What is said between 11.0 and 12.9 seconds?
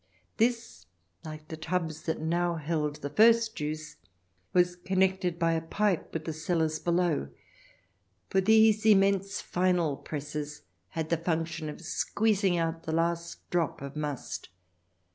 the function of squeezing out